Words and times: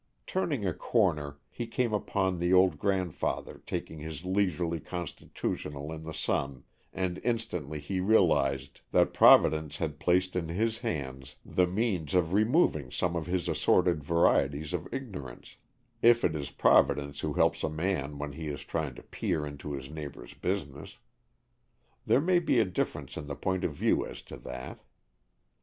Turning 0.25 0.65
a 0.65 0.73
corner 0.73 1.37
he 1.47 1.67
came 1.67 1.93
upon 1.93 2.39
the 2.39 2.51
old 2.51 2.79
grandfather 2.79 3.61
taking 3.67 3.99
his 3.99 4.25
leisurely 4.25 4.79
constitutional 4.79 5.91
in 5.91 6.01
the 6.01 6.11
sun, 6.11 6.63
and 6.91 7.21
instantly 7.23 7.79
he 7.79 7.99
realized 7.99 8.81
that 8.91 9.13
Providence 9.13 9.77
had 9.77 9.99
placed 9.99 10.35
in 10.35 10.47
his 10.49 10.79
hands 10.79 11.35
the 11.45 11.67
means 11.67 12.15
of 12.15 12.33
removing 12.33 12.89
some 12.89 13.15
of 13.15 13.27
his 13.27 13.47
assorted 13.47 14.03
varieties 14.03 14.73
of 14.73 14.91
ignorance, 14.91 15.57
if 16.01 16.23
it 16.25 16.35
is 16.35 16.49
Providence 16.49 17.19
who 17.19 17.33
helps 17.33 17.63
a 17.63 17.69
man 17.69 18.17
when 18.17 18.31
he 18.31 18.47
is 18.47 18.61
trying 18.61 18.95
to 18.95 19.03
peer 19.03 19.45
into 19.45 19.73
his 19.73 19.87
neighbor's 19.87 20.33
business. 20.33 20.97
There 22.07 22.21
may 22.21 22.39
be 22.39 22.57
a 22.59 22.65
difference 22.65 23.17
in 23.17 23.27
the 23.27 23.35
point 23.35 23.63
of 23.63 23.75
view 23.75 24.03
as 24.07 24.23
to 24.23 24.37
that. 24.37 24.79